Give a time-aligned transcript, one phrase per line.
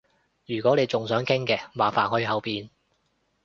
[0.47, 2.71] 如果你仲想傾嘅，麻煩去後面